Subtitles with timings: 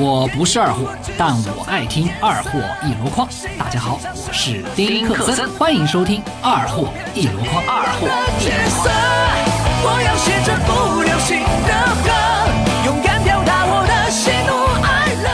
[0.00, 3.28] 我不是二货，但我爱听二货一箩筐。
[3.58, 7.60] 大家好，我是丁克森，欢迎收听二货一箩筐。
[7.66, 8.06] 二货
[8.38, 8.94] 一箩筐。
[9.82, 11.72] 我要写着不流行的
[12.06, 12.12] 歌，
[12.86, 14.54] 勇敢表达我的喜怒
[14.86, 14.88] 哀
[15.24, 15.26] 乐。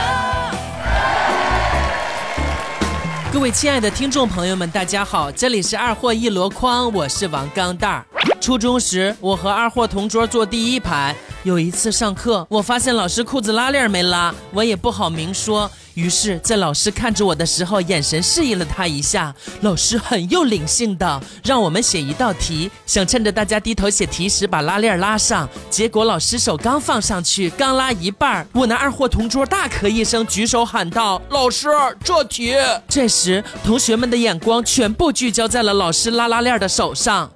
[3.31, 8.07] 各位亲爱的听众朋友们，大家好，这里是二货一箩筐，我是王钢蛋儿。
[8.41, 11.15] 初中时，我和二货同桌坐第一排。
[11.45, 19.35] 有一次上课，我发现老师裤子拉链没拉，我也不好明说，于是，在老师看着我的时候，眼神示意了他一下。
[19.61, 25.47] 老师很有灵性的让我们写一道题，想趁着大家低头写题时把拉链拉上。
[25.69, 31.69] 结果老师手刚放上去，刚拉一半，我那二货同桌大咳一声，举手喊道：“老师，
[32.02, 32.55] 这题！”
[32.88, 37.30] 这时，同学们的眼光全部聚焦在了老师拉拉链的手上。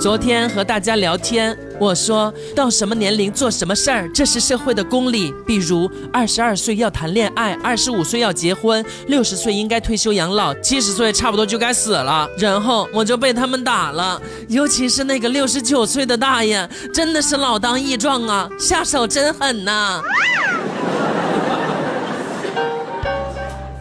[0.00, 5.30] 昨天和大家聊天，我说到什么年龄做什么事儿，这是社会的公理。
[5.46, 12.26] 比如二十二岁要谈恋爱，二十五岁要结婚，六十岁应该退休养老，七十岁差不多就该死了。
[12.38, 20.00] 然后我就被他们打了，尤其是那个六十九岁的大爷，真的是老当益壮啊，下手真狠呐。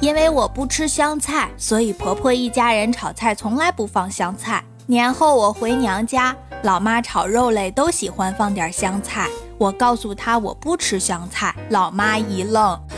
[0.02, 4.62] 因为我不吃香菜，所以婆婆一家人炒菜从来不放香菜。
[4.90, 9.30] 年后我回娘家，老妈炒肉类都喜欢放点香菜。
[9.60, 12.76] 我告诉她我不吃香菜，老妈一愣，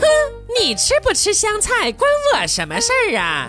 [0.58, 3.46] 你吃不吃香菜关我什么事儿啊？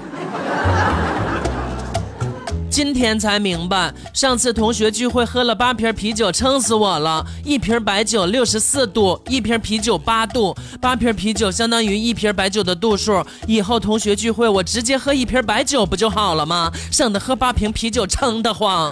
[2.74, 7.24] 今天才明白，上次同学聚会喝了八瓶啤酒，撑死我了。
[7.46, 13.24] 一瓶白酒六十四度，一瓶啤酒八度，八瓶啤酒相当于一瓶白酒的度数。
[13.46, 16.72] 以后同学聚会，我直接喝一瓶白酒不就好了吗？
[16.92, 18.92] 省得喝八瓶啤酒撑得慌。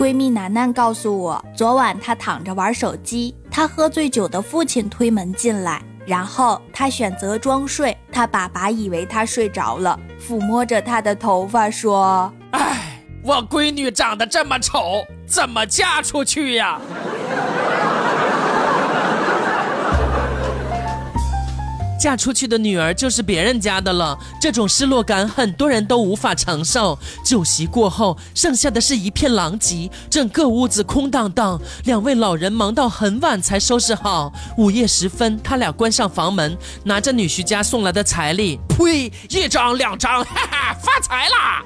[0.02, 7.96] 闺蜜楠楠告诉我，昨晚她躺着玩手机，她喝醉酒的父亲推门进来，然后她选择装睡。
[8.10, 16.80] 她爸爸以为她睡着了，抚摸着她的头发说：“唉，我闺女长得这么丑，怎么嫁出去呀？”
[22.02, 26.98] 嫁出去的女儿就是别人家的了，这种失落感很多人都无法承受。
[27.24, 31.60] 酒席过后，剩下的是一片狼藉，整个屋子空荡荡。
[31.84, 34.32] 两位老人忙到很晚才收拾好。
[34.58, 41.62] 午夜时分，他俩关上房门，拿着女婿家送来的彩礼，呸，一张两张，哈哈，发财啦！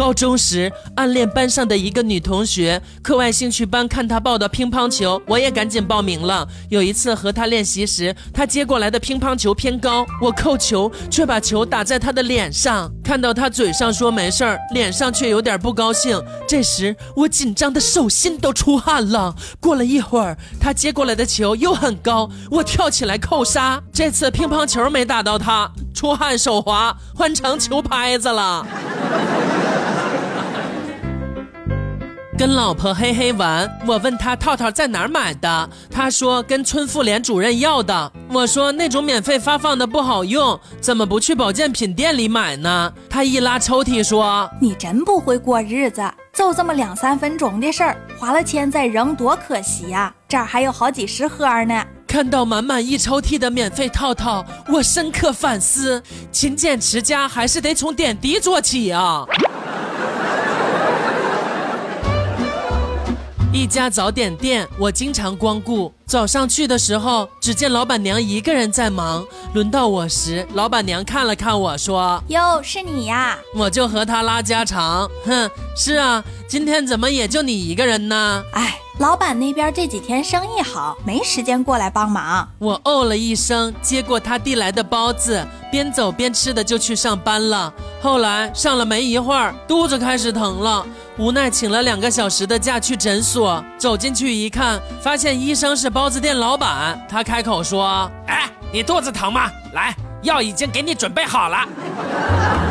[0.00, 6.48] 高中时暗恋班上的一个女同学，课外兴趣班看她报的乒乓球，我也赶紧报名了。
[6.70, 12.90] 有一次和她练习时，她接过来的乒乓球偏高，我扣球却把球打在她的脸上。
[13.04, 16.18] 看到她嘴上说没事儿，脸上却有点不高兴。
[16.48, 19.34] 这时我紧张的手心都出汗了。
[19.60, 25.70] 过了一会儿，她接过来的球又很高，我跳起来扣杀，这次乒乓球没打到她。
[25.92, 28.66] 出汗手滑，换成球拍子了。
[32.40, 38.10] 跟老婆嘿嘿玩，我问他套套在哪儿买的，他说跟村妇联主任要的。
[38.32, 42.90] 我说那种免费发放的不好用，怎么不去保健品店里买呢？
[43.10, 46.02] 他一拉抽屉说：“你真不会过日子，
[46.32, 50.10] 就这么两三分钟的事儿，花了钱再扔多可惜呀！
[50.26, 56.02] 这儿还有好几十盒呢。”看到满满一抽屉的免费套套，我深刻反思：
[56.32, 59.26] 勤俭持家还是得从点滴做起啊。
[63.52, 65.92] 一家早点店，我经常光顾。
[66.06, 69.26] 早上去的时候，只见老板娘一个人在忙。
[69.54, 75.10] 轮到我时，老板娘看了看我说：“哟，是你呀！”我就和她拉家常。
[75.26, 78.44] 哼，是啊，今天怎么也就你一个人呢？
[78.52, 82.48] 哎，老板那边这几天生意好，没时间过来帮忙。
[82.58, 87.72] 我哦了一声，接过他递来的包子，边走边吃的就去上班了。
[88.00, 90.86] 后来上了没一会儿，肚子开始疼了。
[91.20, 96.98] 无奈请了两个小时的假去诊所，走进去一看，发现医生是包子店老板。
[97.10, 99.50] 他开口说：“哎，你肚子疼吗？
[99.74, 101.68] 来，药已经给你准备好了。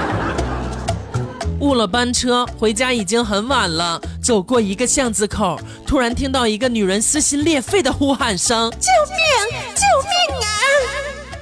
[1.61, 4.01] ”误了班车，回家已经很晚了。
[4.19, 9.19] 走过一个巷子口，突然听到一个女人撕心裂肺的呼喊声：“救命！
[9.51, 9.65] 救命啊！”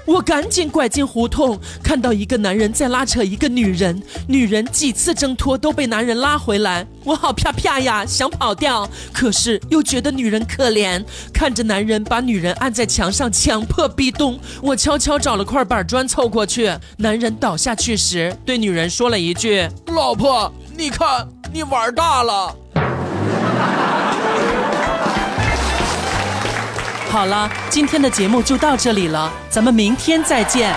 [0.07, 6.87] 我赶紧拐进胡同，看到一个男人在拉扯一个女人，女人几次挣脱都被男人拉回来。
[7.03, 14.39] 我好啪啪呀，想跑掉，可是又觉得女人可怜，看着男人把女人按在墙上，强迫逼咚。
[14.61, 22.55] 我悄悄找了块板砖凑过去，男人倒下去时，对女人说了一句：“老婆，你看你玩大了。”
[27.09, 30.75] 好了，今天的节目就到这里了，咱们明天再见。